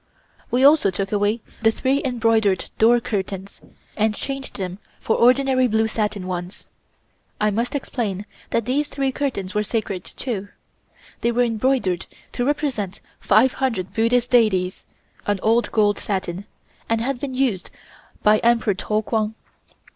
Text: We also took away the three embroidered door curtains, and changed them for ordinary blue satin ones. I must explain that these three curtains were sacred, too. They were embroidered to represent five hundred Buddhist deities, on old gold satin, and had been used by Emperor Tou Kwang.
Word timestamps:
We 0.49 0.65
also 0.65 0.89
took 0.89 1.11
away 1.11 1.41
the 1.61 1.69
three 1.69 2.01
embroidered 2.03 2.71
door 2.79 2.99
curtains, 2.99 3.61
and 3.95 4.15
changed 4.15 4.55
them 4.55 4.79
for 4.99 5.15
ordinary 5.15 5.67
blue 5.67 5.87
satin 5.87 6.25
ones. 6.25 6.65
I 7.39 7.51
must 7.51 7.75
explain 7.75 8.25
that 8.49 8.65
these 8.65 8.87
three 8.87 9.11
curtains 9.11 9.53
were 9.53 9.61
sacred, 9.61 10.03
too. 10.03 10.47
They 11.21 11.31
were 11.31 11.43
embroidered 11.43 12.07
to 12.31 12.43
represent 12.45 12.99
five 13.19 13.53
hundred 13.61 13.93
Buddhist 13.93 14.31
deities, 14.31 14.85
on 15.27 15.39
old 15.41 15.71
gold 15.71 15.99
satin, 15.99 16.45
and 16.89 16.99
had 16.99 17.19
been 17.19 17.35
used 17.35 17.69
by 18.23 18.39
Emperor 18.39 18.73
Tou 18.73 19.03
Kwang. 19.03 19.35